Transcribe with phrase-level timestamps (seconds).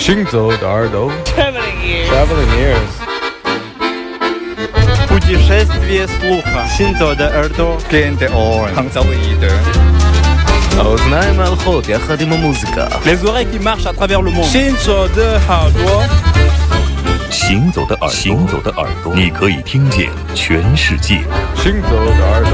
[0.00, 2.08] 行走的耳朵 Traveling ears.
[2.10, 2.92] Traveling ears
[5.08, 6.66] Путешествие слуха.
[6.76, 7.78] Синзо de Erdo.
[7.90, 8.74] Gen de oren.
[8.76, 9.52] Hangzauide.
[10.78, 14.50] האוזניים ההולכות יחד עם המוזיקה Les oreilles qui marchent à travers le monde.
[14.52, 16.08] Shinzo de Hardware.
[17.30, 21.24] 行走的耳朵，行走的耳朵，你可以听见全世界。
[21.56, 22.50] 行走的耳朵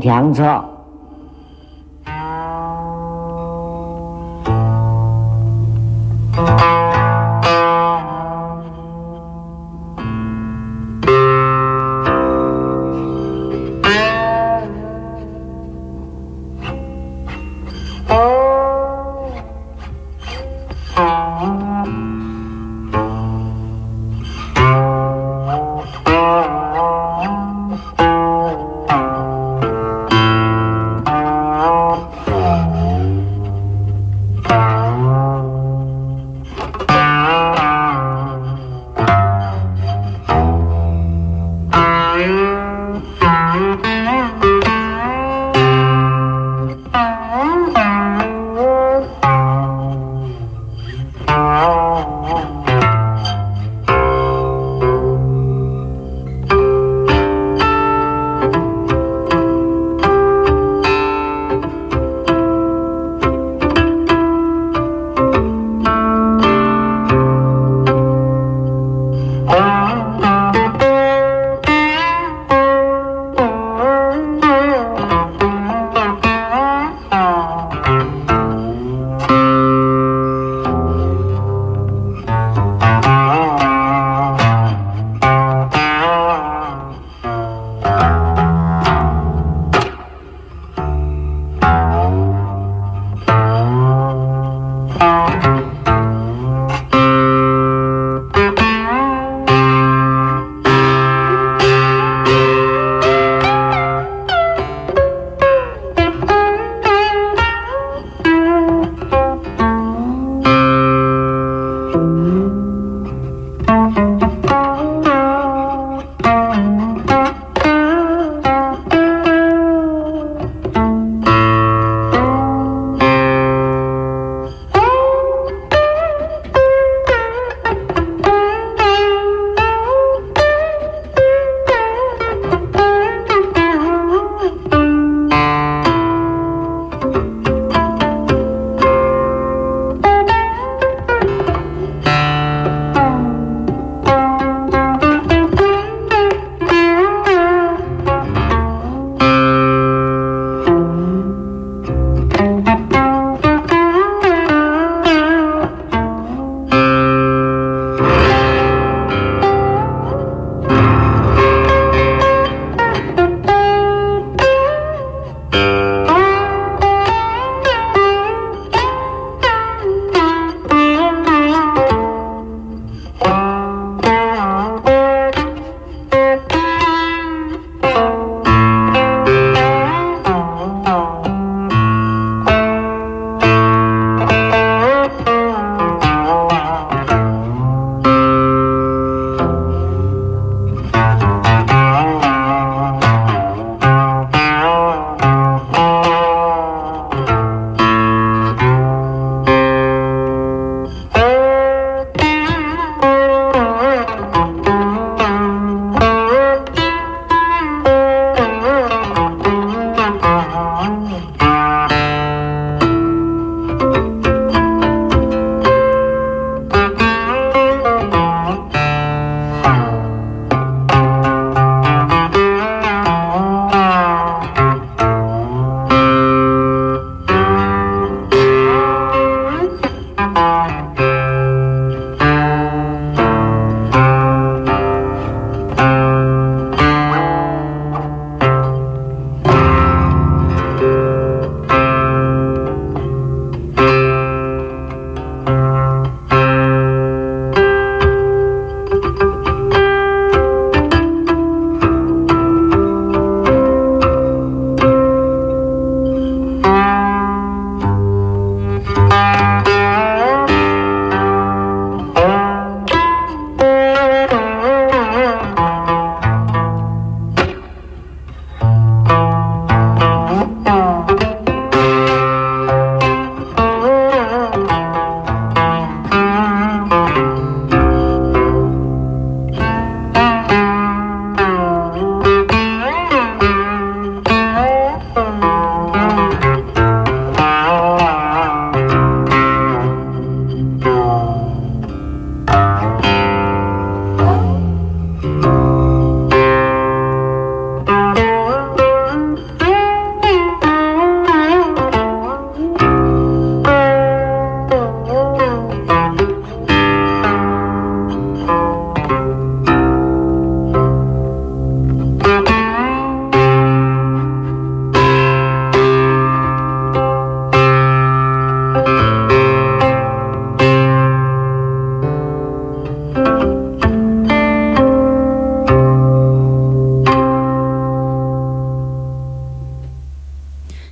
[0.00, 0.64] 停车。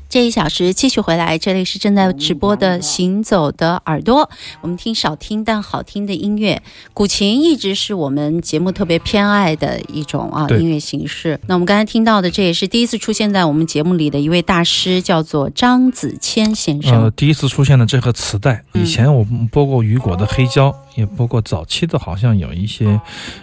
[0.09, 4.23] 这一小时继续回来，这里是正在直播的《行走的耳朵》，
[4.63, 6.63] 我们听少听但好听的音乐。
[6.95, 11.39] 古琴一直是我们节目特别偏爱的一种啊音乐形式。
[11.47, 17.03] 那我们刚才听到的，这也是第一次出现在我们节目里的一位大师，叫做张子谦先生。
[17.03, 22.99] 呃，第一次出现的这盒磁带，嗯以前我们播过雨果的黑胶，也播过早期的，好像有一些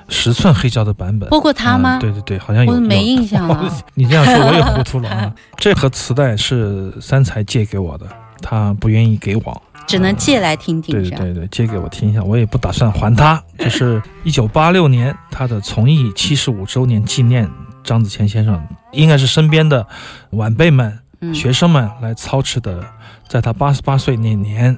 [0.10, 1.30] 十寸黑胶的版本。
[1.30, 2.74] 播过他吗嗯对对对，好像有。
[2.74, 5.32] 我没印象了 你这样说我也糊涂了啊！
[5.58, 6.55] 这盒磁带是
[7.02, 8.08] 三才借给我的，
[8.42, 9.62] 他不愿意给我。
[9.88, 11.10] 只能借来听听，对？
[11.12, 13.42] 对对对，借给我听一下，我也不打算还他。
[13.58, 17.48] 这是一九八六年他的从艺七十五周年纪念，
[17.84, 18.60] 张子谦先生
[18.92, 19.86] 应该是身边的
[20.32, 22.84] 晚辈们、嗯学生们来操持的，
[23.28, 24.76] 在他八十八岁那年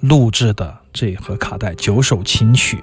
[0.00, 2.78] 录制的这盒卡带九首琴曲，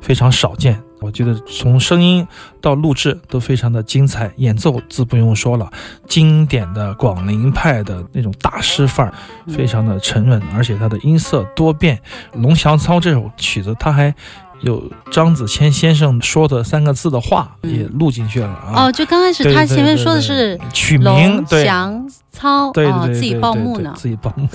[0.00, 0.80] 非常少见。
[1.00, 2.26] 我觉得从声音
[2.60, 5.70] 到录制都非常的精彩，演奏自不用说了，
[6.08, 9.14] 经典的广陵派的那种大师范儿，
[9.48, 11.96] 非常的沉稳，而且它的音色多变。
[12.40, 14.14] 《龙翔操》这首曲子，它还
[14.60, 18.86] 有张子谦先生说的三个字的话嗯也录进去了啊。
[18.86, 21.04] 哦，就刚开始他前面说的是取名
[21.36, 21.64] 龙对。
[21.64, 23.94] 翔操，对哦，自己对对对对对报幕呢。
[23.96, 24.48] 自己报幕，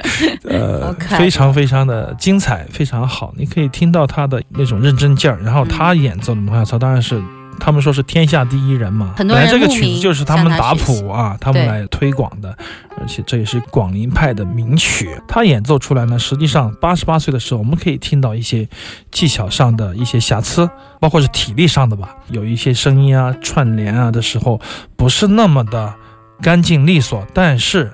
[0.48, 3.32] 呃非常非常的精彩，非常好。
[3.36, 7.22] 你可以听到他的那种认真劲儿，然后他演奏的《龙翔操》当然是。
[7.60, 12.56] 他们说是天下第一人嘛，很多人本来这个曲子就是他们打谱啊，他们来推广的，
[13.00, 15.10] 而且这也是广陵派的名曲。
[15.26, 18.68] 他演奏出来呢，实际上八十八岁的时候，我们可以听到一些
[19.10, 20.68] 技巧上的一些瑕疵，
[21.00, 24.60] 包括是体力上的吧，有一些声音啊、串联啊的时候
[24.96, 25.94] 不是那么的
[26.40, 27.92] 干净利索，但是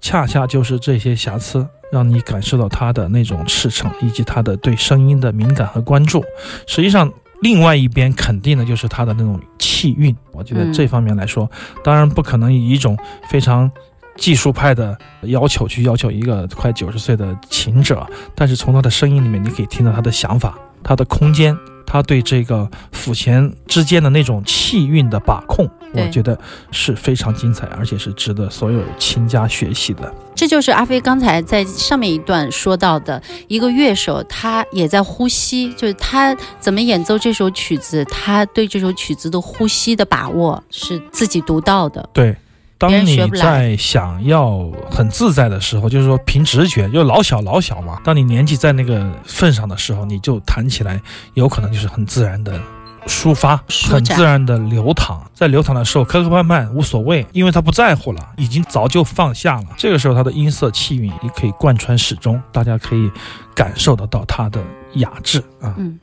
[0.00, 6.22] 恰恰就是这些瑕疵，让你感受到他的那种赤诚，以及他的对声音的敏感和关注。
[6.66, 7.10] 实际上，
[7.40, 10.14] 另外一边肯定的就是他的那种气韵。
[10.32, 11.50] 我觉得嗯这方面来说，
[11.82, 12.96] 当然不可能以一种
[13.28, 13.70] 非常。
[14.16, 26.38] 技术派的要求去要求一个快九十岁的琴者，但是从他的声音里面，你可以听到他的想法、他的空间、他对这个抚弦之间的那种气韵的把控，我觉得
[26.70, 30.14] 是非常精彩，而且是值得所有琴家学习的。
[30.44, 42.06] 这就是阿飞刚才在上面一段说到的，一个乐手他也在呼吸，就是他怎么演奏这首曲子，他对这首曲子的呼吸的把握是自己独到的。
[42.12, 42.36] 对，
[42.76, 47.98] 当你在想要很自在的时候，就是说凭直觉，就老小老小嘛。
[48.04, 51.00] 当你年纪在那个份上的时候，你就弹起来，
[51.32, 52.60] 有可能就是很自然的。
[53.06, 53.56] 抒发
[53.90, 59.66] 很自然的流淌，在流淌的时候磕磕绊绊无所谓，因为他不在乎了，已经早就放下了。
[59.76, 63.10] 这个时候他的音色气韵也可以贯穿始终，大家可以
[63.54, 64.60] 感受得到他的
[64.94, 65.74] 雅致啊。
[65.76, 65.98] 嗯。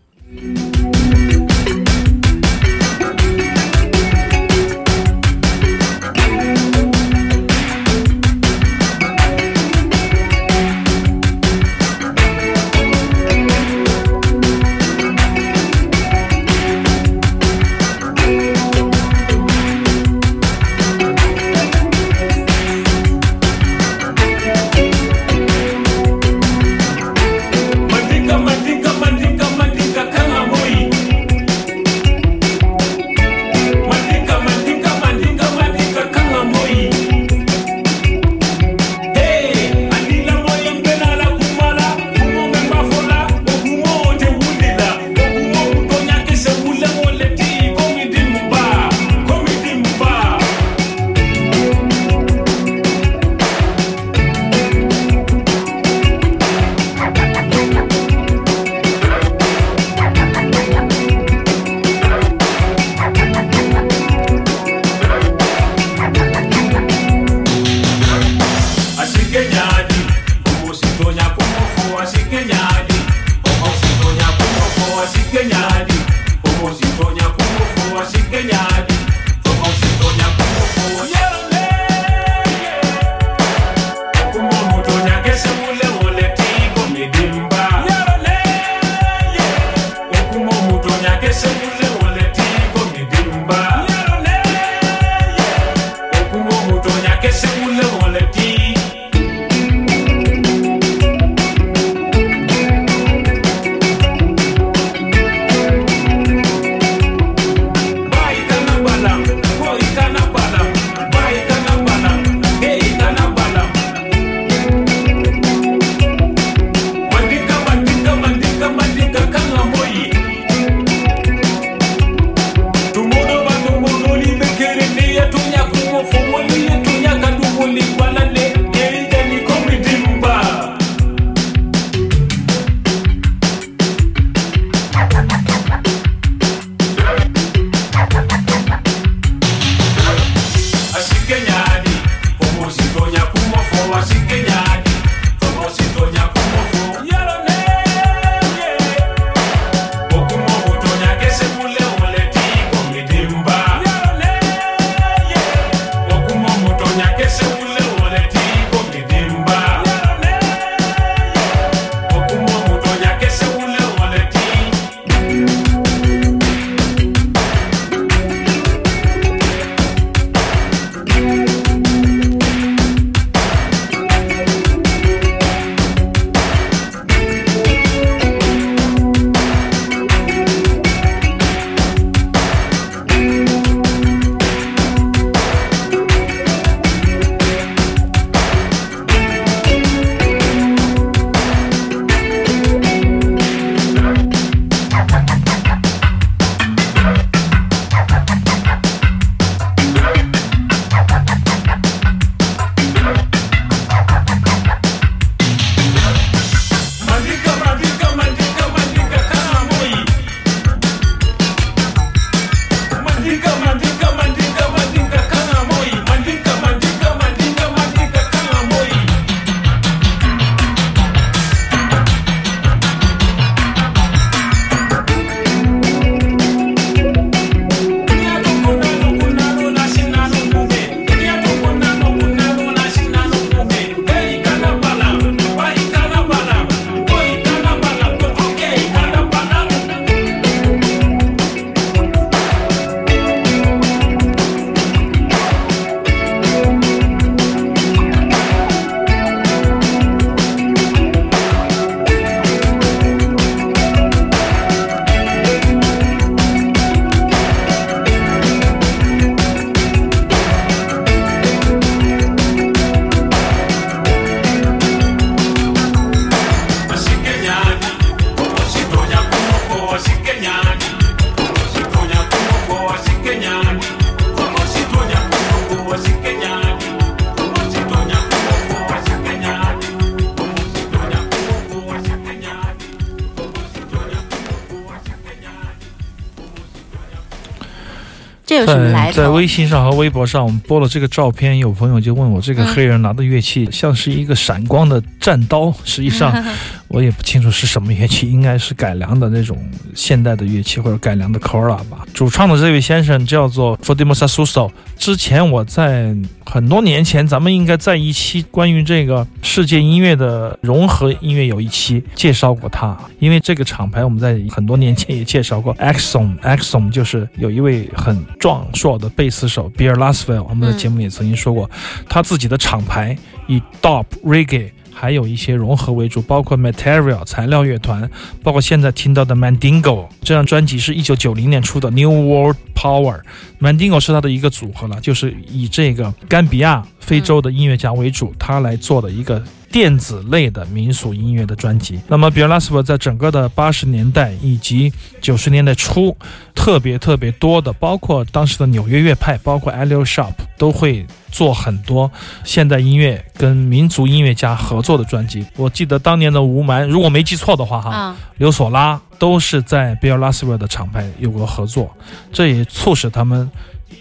[289.22, 289.32] 在？
[289.32, 296.32] 微信上和微博上，我们播了这个照片，有朋友就问我，这个嗯黑人拿的乐器像是一个闪光的战刀，实际上
[296.90, 299.58] 我也不清楚是什么乐器，应该是改良的那种
[299.96, 302.06] 现代的乐器或者改良的 c o r a 吧。
[302.14, 304.70] 主唱的这位先生叫做 Fodimo Sasuso。
[304.98, 306.16] 之前我在
[306.54, 315.74] 很多年前，咱们应该在一期关于这个世界音乐的融合音乐有一期介绍过他，因为这个厂牌我们在很多年前也介绍过。
[315.76, 321.72] Exxon，Exxon 就是有一位很壮硕的贝斯手 Beer Laswell，我们的节目也曾经说过，
[322.10, 323.18] 他自己的厂牌
[323.48, 324.72] 以 Dub Reggae。
[325.02, 328.08] 还有一些融合为主，包括 Material 材料乐团，
[328.44, 333.20] 包括现在听到的 Mandingo 这张专辑是一九九零年出的 New World Power。
[333.60, 342.00] Mandingo 是他的一个组合了，就是以这个甘比亚非洲的音乐家为主，他来做的一个电子类的民俗音乐的专辑。
[342.08, 346.16] 那么 b i r l a s v e 在整个的八十年代以及九十年代初，
[346.54, 352.12] 特别特别多的，包括当时的纽约乐派，包括 Elio Sharp 都会做很多
[352.44, 355.46] 现代音乐跟民族音乐家合作的专辑。
[355.56, 361.96] 我记得当年的吴蛮，如果没记错的话，哈，啊，刘索拉都是在 Bill Laswell 的厂牌有过合作，
[362.34, 363.50] 这也促使他们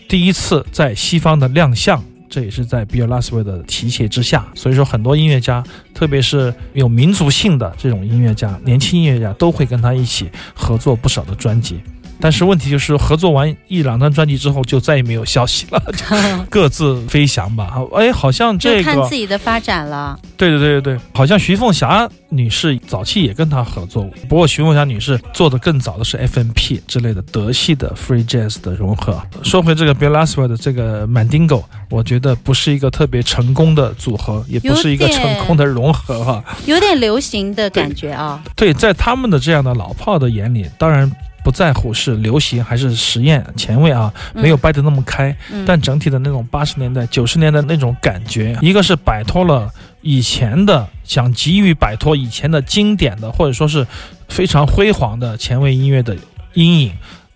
[0.08, 2.02] 第一次在西方的亮相。
[2.30, 11.80] 这也是在 Bill Laswell 的提携之下，所以说很多音乐家，特别是有民族性的这种音乐家，年轻音乐家都会跟他一起合作不少的专辑。
[12.20, 15.82] 但是问题就是，合作完一两张专辑之后，就再也没有消息了，
[16.50, 17.76] 各自飞翔吧。
[17.94, 20.18] 哎，好像这个看自己的发展了。
[20.36, 29.20] 对对对对对，好像徐凤霞女士早期也跟他合作过，不过徐凤霞女士做的更早的是 FMP 之类的德系的 Free Jazz 的融合。
[29.42, 36.44] 说回这个 Bill Laswell 的这个 Mandingo，我觉得不是一个特别成功的组合，也不是一个成功的融合哈。
[36.66, 38.42] 有点流行的感觉啊。
[38.54, 41.10] 对，在他们的这样的老炮的眼里，当然。
[41.42, 49.70] 不在乎是流行还是实验前卫啊，嗯没有掰得那么开，嗯但整体的那种八十年代、九十年代那种感觉，一个是摆脱了
[50.02, 53.86] 以前的，想急于摆脱以前的经典的，或者说是
[54.28, 56.16] 非常辉煌的前卫音乐的
[56.54, 56.90] 阴影；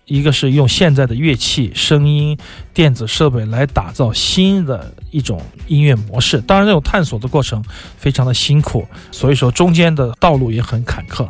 [0.05, 2.37] 一个是用现在的乐器、声音、
[2.73, 6.39] 电子设备来打造新的一种音乐模式。
[6.41, 7.63] 当然，这种探索的过程
[7.97, 11.27] 非常的辛苦，所以说中间的道路也很坎坷。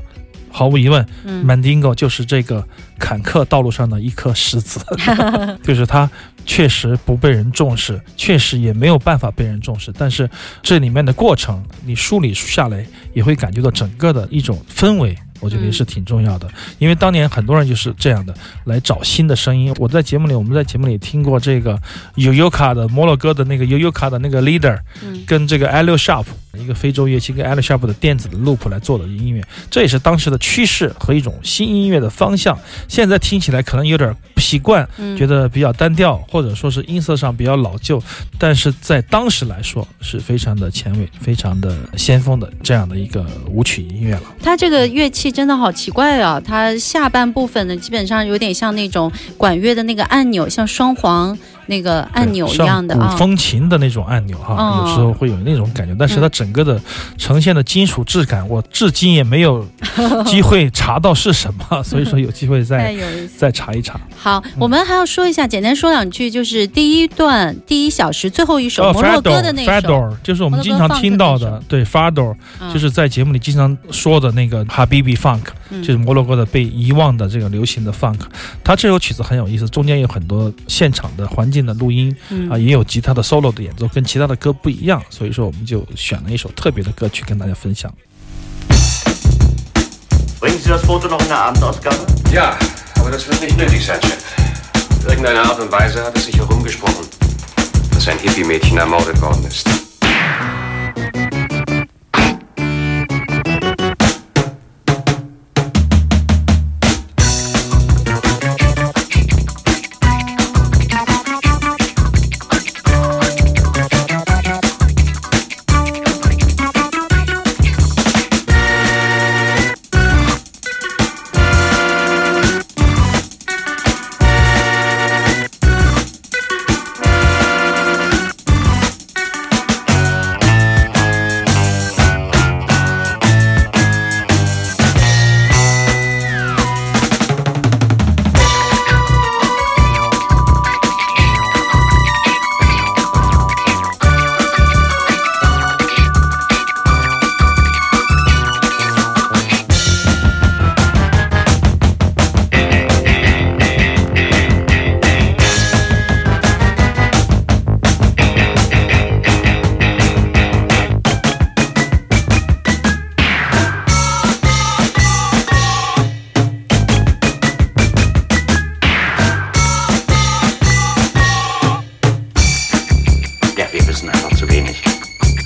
[0.57, 2.65] 毫无疑问，嗯 Mandingo 就是这个
[2.97, 4.79] 坎坷道路上的一颗石子，
[5.62, 6.09] 就是它
[6.45, 9.91] 确实不被人重视，确实也没有办法被人重视。
[9.97, 10.29] 但是
[10.63, 15.13] 这里面的过程，你梳理下来，也会感觉到整个的一种氛围。
[15.45, 16.49] 我觉得也是挺重要的，
[16.79, 18.33] 因为当年很多人就是这样的
[18.63, 19.71] 来找新的声音。
[19.77, 21.79] 我在节目里，我们在节目里听过这个
[22.15, 25.69] y o y o k a 的摩洛哥的那个 y o y o k a 的那个 leader，嗯跟这个
[25.69, 26.25] a l i Sharp
[26.57, 32.57] 一个非洲乐器跟 a l i Sharp 的电子的 loop 来做的音乐，这也是当时的趋势和一种新音乐的方向。
[32.87, 38.01] 现在听起来可能有点不习惯，嗯觉得比较单调，或者说是音色上比较老旧，
[38.39, 44.23] 但是在当时来说是非常的前卫、非常的先锋的这样的一个舞曲音乐了。
[44.41, 46.42] 它这个乐器真的好奇怪啊！
[46.44, 53.17] 它下半部分呢，基本上有点像那种管乐的那个按钮，像双簧那个按钮一样的古。
[53.17, 56.79] 风琴的那种按钮哈，嗯有时候会有那种感觉，但是它整个的
[57.17, 59.65] 呈现的金属质感，我至今也没有
[60.25, 62.95] 机会查到是什么， 所以说有机会再。
[63.38, 63.99] 再查一查。
[64.17, 78.19] 好，我们还要说一下，简单说两句，就是第一段第一小时最后一首哦摩洛哥的那一首就是我们经常听到的，对 Fador，嗯就是在节目里经常说的那个 Habibi Funk，嗯就是摩洛哥的被遗忘的这个流行的 Funk。
[78.63, 87.91] 它这首曲子很有意思，中间有很多现场的环境的录音嗯啊，也有吉他的 solo 的演奏，跟其他的歌不一样，所以说我们就选了一首特别的歌曲跟大家分享。
[90.39, 92.06] Bringen Sie das Foto noch in der Abendausgabe?
[92.32, 92.56] Ja,
[92.99, 94.23] aber das wird nicht nötig sein, Chef.
[94.99, 97.06] Auf irgendeine Art und Weise hat es sich herumgesprochen,
[97.91, 99.67] dass ein Hippie-Mädchen ermordet worden ist.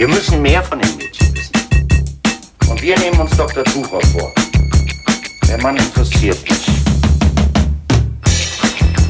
[0.10, 1.54] Müssen mehr von den Mädchen wissen.
[2.68, 3.64] Und wir nehmen uns Dr.
[3.64, 4.34] Tucher vor.
[5.48, 6.68] Der Mann interessiert mich.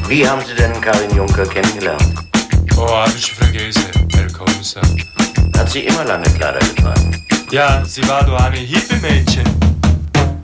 [0.08, 2.14] Wie haben Sie denn Karin Juncker kennengelernt?
[2.76, 3.84] Oh, hab ich vergessen,
[4.14, 4.82] Herr Kommissar.
[5.56, 7.24] Hat sie immer lange Kleider getragen?
[7.50, 9.44] Ja, sie war doch eine Hippie-Mädchen.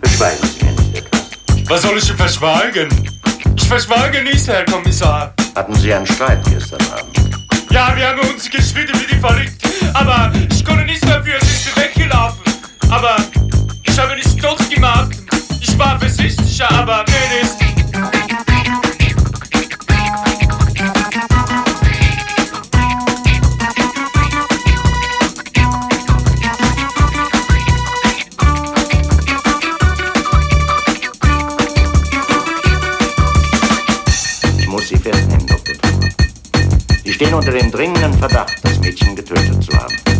[0.00, 1.26] Beschweigen Sie mir nicht etwas.
[1.68, 2.88] Was soll ich denn verschweigen?
[3.56, 5.34] Ich verschweige nichts, Herr Kommissar.
[5.54, 7.25] Hatten Sie einen Streit gestern Abend?
[7.76, 9.60] Ja, wir haben uns gestritten wie die verrückt.
[9.92, 12.42] Aber ich konnte nichts dafür, sie ist weggelaufen.
[12.88, 13.16] Aber
[13.82, 15.10] ich habe nichts dort gemacht.
[15.60, 17.65] Ich war versichert, aber nee, ist.
[37.36, 40.15] Unter dem dringenden Verdacht, das Mädchen getötet zu haben.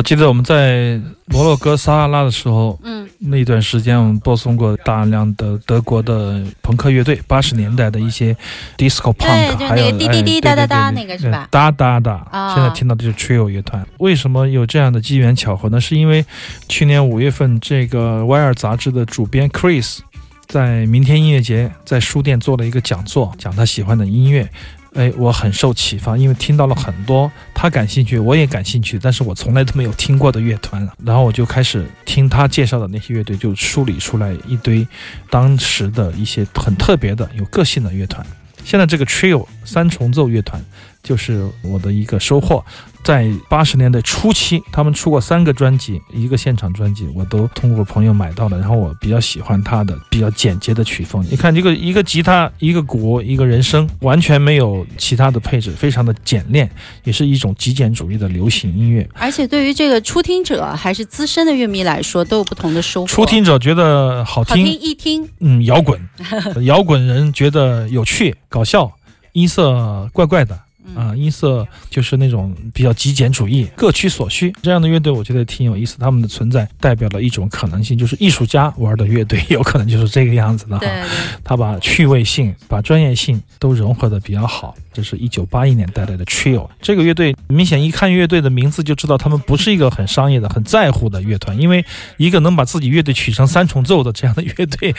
[0.00, 8.34] 我记得我们在摩洛哥撒哈拉的时候，嗯，那段时间我们播送过大量的德国的朋克乐队，八十年代的一些
[8.78, 12.26] disco punk，就还有滴滴滴哎哒哒哒那个是吧哒哒哒。
[12.30, 13.86] 啊现在听到的就是 trio 乐团。
[13.98, 15.78] 为什么有这样的机缘巧合呢？
[15.78, 16.24] 是因为
[16.66, 19.98] 去年五月份，这个《Wire》杂志的主编 Chris
[20.46, 24.48] 在明天音乐节在书店做了一个讲座，讲他喜欢的音乐。
[24.94, 30.88] 哎，我很受启发，因为听到了很多他感兴趣，我也感兴趣，但是我从来都没有听过的乐团。
[31.04, 34.86] 然后我就开始听他介绍的那些乐队，就梳理出来一堆
[35.30, 38.26] 当时的一些很特别的、有个性的乐团。
[38.64, 40.62] 现在这个 trio 三重奏乐团
[41.02, 42.64] 就是我的一个收获。
[43.02, 48.58] 在八十年代初期，他们出过三个专辑，一个现场专辑，我都通过朋友买到了。
[48.58, 51.24] 然后我比较喜欢他的比较简洁的曲风。
[51.30, 56.70] 你看，这个一个吉他，一个鼓，一个人声，完全没有其他的配置，非常的简练，
[57.04, 59.08] 也是一种极简主义的流行音乐。
[59.14, 63.06] 而且对于这个初听者还是资深的乐迷来说，都有不同的收获。
[63.06, 65.98] 初听者觉得好听，好听一听，嗯，摇滚，
[66.64, 68.92] 摇滚人觉得有趣、搞笑，
[69.32, 70.58] 音色怪怪的。
[70.94, 74.52] 啊，音色就是那种比较极简主义，各取所需。
[74.62, 80.86] 这样的乐队我觉得挺有意思，他们的存在代表了一种可能性，就是艺术家玩的乐队 有可能就是这个样子的哈。
[81.44, 84.74] 他把趣味性、把专业性都融合的比较好。
[84.92, 91.84] 这是一九八一年带来的 Trio 这个乐队，明显一看乐队的名字就知道他们不是一个很商业的、很在乎的乐团，因为
[92.16, 94.92] 一个能把自己乐队取成三重奏的这样的乐队，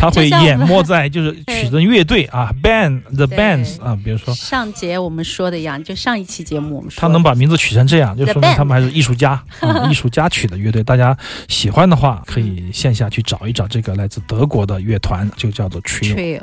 [0.00, 10.82] 他会淹没 在就是取的乐队啊，band the bands 啊，比如说上节我们说的一样，就上一期节目我们说他能把名字取成这样，就说明他们还是艺术家 啊，艺术家取的乐队。
[10.82, 11.16] 大家
[11.48, 16.40] 喜欢的话，可以线下去找一找这个来自德国的乐团，就叫做 Trio。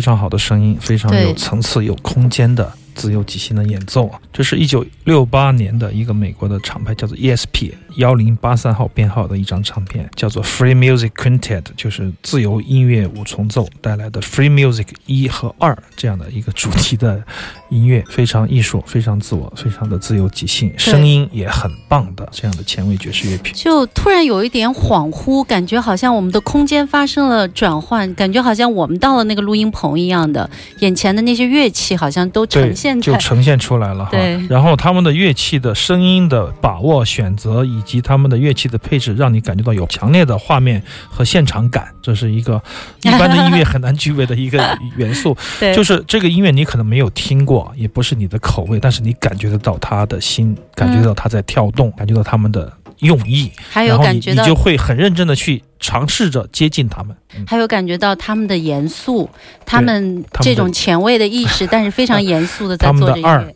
[0.00, 4.18] 非常好的声音，非常有层次、有空间的自由即兴的演奏啊！
[4.32, 17.22] 这是一九六八年的一个美国的厂牌，叫做 ESP 幺零八三号编号的一张唱片，叫做 Free Music Quintet，就是自由音乐五重奏带来的 Free Music 一和二这样的一个主题的
[17.70, 23.52] 音乐，非常艺术，非常自我，非常的自由即兴，声音也很棒的这样的前卫爵士乐品。
[23.54, 33.12] 就突然有一点恍惚，感觉好像我们的空间发生了转换，感觉好像我们到了那个录音棚一样的，眼前的那些乐器好像都呈现，在。
[33.12, 34.19] 就呈现出来了哈。
[34.20, 42.62] 对然后他们的乐器的声音的把握、选择，以及他们的乐器的配置，让你感觉到有强烈的画面和现场感，这是一个
[43.02, 44.58] 一般的音乐很难具备的一个
[44.96, 45.36] 元素。
[45.58, 57.16] 对，就是这个音乐你可能没有听过，也不是你的口味，但是你感觉得到他的心，感觉到他在跳动，感觉到他们的用意，还有感觉到你就会很认真的去尝试着接近他们。
[57.36, 59.28] 嗯还有感觉到他们的严肃，
[59.64, 63.54] 他们这种前卫的意识，但是非常严肃的在他们的做着音乐。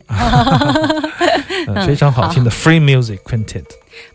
[1.67, 3.65] 嗯，非常好听的 Free Music Quintet。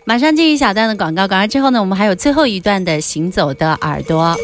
[0.05, 4.35] 马上进一小段的广告，广告之后呢，我们还有最后一段的行走的耳朵。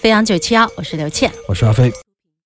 [0.00, 1.30] 飞扬九七幺，我是刘倩。
[1.48, 1.92] 我是阿飞。